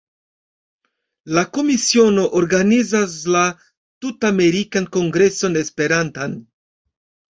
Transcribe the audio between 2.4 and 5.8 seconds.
organizas la Tut-Amerikan Kongreson